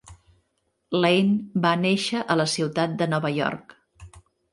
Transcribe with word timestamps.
Lane 1.03 1.61
va 1.65 1.73
néixer 1.81 2.21
a 2.23 2.37
la 2.41 2.47
ciutat 2.55 2.97
de 3.03 3.09
Nova 3.13 3.33
York. 3.37 3.77